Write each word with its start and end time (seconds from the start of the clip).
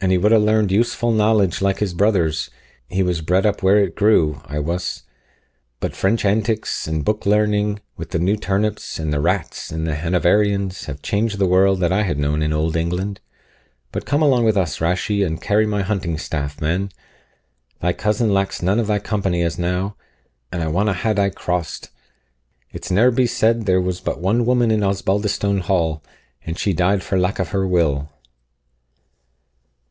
An 0.00 0.10
he 0.10 0.18
would 0.18 0.32
ha' 0.32 0.36
learned 0.36 0.70
useful 0.70 1.12
knowledge 1.12 1.62
like 1.62 1.78
his 1.78 1.94
brothers, 1.94 2.50
he 2.90 3.02
was 3.02 3.22
bred 3.22 3.46
up 3.46 3.62
where 3.62 3.78
it 3.78 3.94
grew, 3.96 4.42
I 4.44 4.58
wuss; 4.58 5.04
but 5.80 5.96
French 5.96 6.26
antics, 6.26 6.86
and 6.86 7.02
book 7.02 7.24
learning, 7.24 7.80
with 7.96 8.10
the 8.10 8.18
new 8.18 8.36
turnips, 8.36 8.98
and 8.98 9.14
the 9.14 9.20
rats, 9.20 9.70
and 9.70 9.86
the 9.86 9.94
Hanoverians, 9.94 10.84
ha' 10.84 11.00
changed 11.02 11.38
the 11.38 11.46
world 11.46 11.80
that 11.80 11.90
I 11.90 12.02
ha' 12.02 12.14
known 12.14 12.42
in 12.42 12.52
Old 12.52 12.76
England 12.76 13.22
But 13.92 14.04
come 14.04 14.20
along 14.20 14.44
with 14.44 14.58
us, 14.58 14.78
Rashie, 14.78 15.22
and 15.26 15.40
carry 15.40 15.64
my 15.64 15.80
hunting 15.80 16.18
staff, 16.18 16.60
man; 16.60 16.90
thy 17.80 17.94
cousin 17.94 18.28
lacks 18.34 18.60
none 18.60 18.78
of 18.78 18.88
thy 18.88 18.98
company 18.98 19.40
as 19.40 19.58
now, 19.58 19.96
and 20.52 20.62
I 20.62 20.68
wonna 20.68 20.92
ha' 20.92 21.14
Die 21.14 21.30
crossed 21.30 21.88
It's 22.72 22.90
ne'er 22.90 23.10
be 23.10 23.26
said 23.26 23.64
there 23.64 23.80
was 23.80 24.00
but 24.00 24.20
one 24.20 24.44
woman 24.44 24.70
in 24.70 24.82
Osbaldistone 24.84 25.60
Hall, 25.62 26.02
and 26.44 26.58
she 26.58 26.74
died 26.74 27.02
for 27.02 27.18
lack 27.18 27.38
of 27.38 27.52
her 27.52 27.66
will." 27.66 28.10